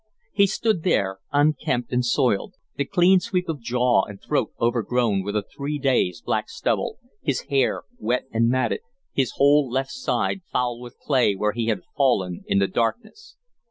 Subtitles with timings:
[0.33, 5.35] He stood there unkempt and soiled, the clean sweep of jaw and throat overgrown with
[5.35, 8.79] a three days' black stubble, his hair wet and matted,
[9.13, 13.37] his whole left side foul with clay where he had fallen in the darkness.